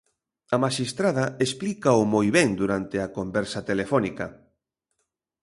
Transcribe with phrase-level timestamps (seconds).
[0.55, 4.25] A maxistrada explícao moi ben durante a conversa telefónica.